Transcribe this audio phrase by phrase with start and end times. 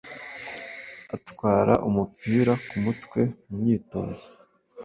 [1.15, 4.25] atwara umupira ku mutwe mu myitozo